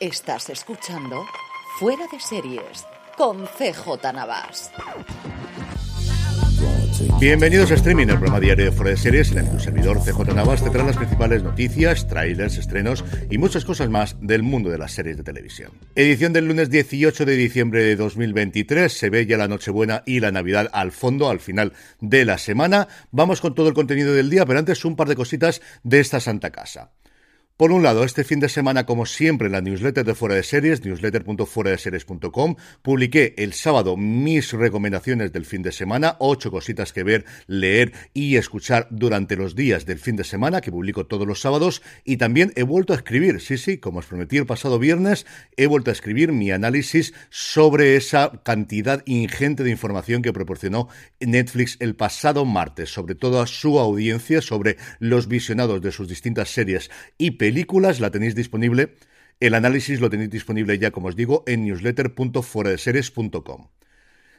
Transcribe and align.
Estás 0.00 0.48
escuchando 0.48 1.26
Fuera 1.78 2.06
de 2.10 2.18
Series 2.18 2.86
con 3.18 3.44
CJ 3.44 4.14
Navas. 4.14 4.70
Bienvenidos 7.20 7.70
a 7.70 7.74
Streaming, 7.74 8.06
el 8.06 8.14
programa 8.14 8.40
diario 8.40 8.64
de 8.64 8.72
Fuera 8.72 8.92
de 8.92 8.96
Series, 8.96 9.30
en 9.32 9.38
el 9.40 9.44
que 9.44 9.50
tu 9.50 9.60
servidor 9.60 9.98
CJ 9.98 10.34
Navas 10.34 10.64
te 10.64 10.70
trae 10.70 10.86
las 10.86 10.96
principales 10.96 11.42
noticias, 11.42 12.08
trailers, 12.08 12.56
estrenos 12.56 13.04
y 13.30 13.36
muchas 13.36 13.66
cosas 13.66 13.90
más 13.90 14.16
del 14.22 14.42
mundo 14.42 14.70
de 14.70 14.78
las 14.78 14.92
series 14.92 15.18
de 15.18 15.22
televisión. 15.22 15.72
Edición 15.94 16.32
del 16.32 16.46
lunes 16.46 16.70
18 16.70 17.26
de 17.26 17.36
diciembre 17.36 17.82
de 17.82 17.96
2023, 17.96 18.90
se 18.90 19.10
ve 19.10 19.26
ya 19.26 19.36
la 19.36 19.48
Nochebuena 19.48 20.02
y 20.06 20.20
la 20.20 20.32
Navidad 20.32 20.70
al 20.72 20.92
fondo, 20.92 21.28
al 21.28 21.40
final 21.40 21.74
de 22.00 22.24
la 22.24 22.38
semana. 22.38 22.88
Vamos 23.10 23.42
con 23.42 23.54
todo 23.54 23.68
el 23.68 23.74
contenido 23.74 24.14
del 24.14 24.30
día, 24.30 24.46
pero 24.46 24.60
antes 24.60 24.82
un 24.86 24.96
par 24.96 25.08
de 25.08 25.16
cositas 25.16 25.60
de 25.82 26.00
esta 26.00 26.20
santa 26.20 26.48
casa. 26.48 26.90
Por 27.60 27.72
un 27.72 27.82
lado, 27.82 28.04
este 28.04 28.24
fin 28.24 28.40
de 28.40 28.48
semana, 28.48 28.86
como 28.86 29.04
siempre, 29.04 29.44
en 29.48 29.52
la 29.52 29.60
newsletter 29.60 30.02
de 30.02 30.14
Fuera 30.14 30.34
de 30.34 30.42
Series, 30.42 30.82
newsletter.fueradeseries.com, 30.82 32.56
publiqué 32.80 33.34
el 33.36 33.52
sábado 33.52 33.98
mis 33.98 34.54
recomendaciones 34.54 35.30
del 35.30 35.44
fin 35.44 35.60
de 35.60 35.70
semana, 35.70 36.16
ocho 36.20 36.50
cositas 36.50 36.94
que 36.94 37.02
ver, 37.02 37.26
leer 37.48 37.92
y 38.14 38.36
escuchar 38.36 38.88
durante 38.88 39.36
los 39.36 39.54
días 39.54 39.84
del 39.84 39.98
fin 39.98 40.16
de 40.16 40.24
semana, 40.24 40.62
que 40.62 40.72
publico 40.72 41.04
todos 41.04 41.26
los 41.26 41.42
sábados, 41.42 41.82
y 42.02 42.16
también 42.16 42.50
he 42.56 42.62
vuelto 42.62 42.94
a 42.94 42.96
escribir, 42.96 43.42
sí, 43.42 43.58
sí, 43.58 43.76
como 43.76 43.98
os 43.98 44.06
prometí 44.06 44.38
el 44.38 44.46
pasado 44.46 44.78
viernes, 44.78 45.26
he 45.58 45.66
vuelto 45.66 45.90
a 45.90 45.92
escribir 45.92 46.32
mi 46.32 46.52
análisis 46.52 47.12
sobre 47.28 47.96
esa 47.96 48.40
cantidad 48.42 49.02
ingente 49.04 49.64
de 49.64 49.70
información 49.70 50.22
que 50.22 50.32
proporcionó 50.32 50.88
Netflix 51.20 51.76
el 51.80 51.94
pasado 51.94 52.46
martes, 52.46 52.88
sobre 52.88 53.14
toda 53.14 53.46
su 53.46 53.78
audiencia, 53.78 54.40
sobre 54.40 54.78
los 54.98 55.28
visionados 55.28 55.82
de 55.82 55.92
sus 55.92 56.08
distintas 56.08 56.48
series 56.48 56.90
y 57.18 57.32
películas 57.32 57.49
películas 57.50 57.98
la 57.98 58.12
tenéis 58.12 58.36
disponible. 58.36 58.94
El 59.40 59.54
análisis 59.54 60.00
lo 60.00 60.08
tenéis 60.08 60.30
disponible 60.30 60.78
ya, 60.78 60.92
como 60.92 61.08
os 61.08 61.16
digo, 61.16 61.42
en 61.48 61.64
newsletter.fueradeseries.com. 61.64 63.66